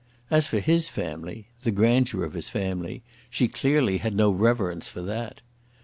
[0.31, 5.03] As for his family, the grandeur of his family, she clearly had no reverence for
[5.03, 5.41] that.